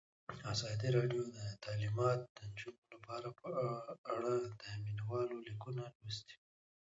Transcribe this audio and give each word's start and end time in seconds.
ازادي 0.53 0.89
راډیو 0.97 1.23
د 1.37 1.39
تعلیمات 1.65 2.19
د 2.35 2.37
نجونو 2.49 2.83
لپاره 2.93 3.27
په 3.39 3.45
اړه 4.15 4.33
د 4.61 4.61
مینه 4.83 5.03
والو 5.11 5.37
لیکونه 5.47 5.83
لوستي. 5.99 6.37